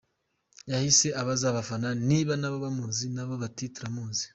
[0.71, 4.25] Yahise abaza abafana niba nabo bamuzi, nabo bati “Turamuzi”.